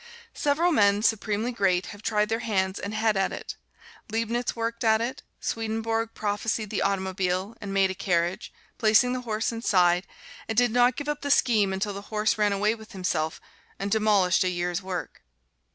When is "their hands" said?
2.29-2.79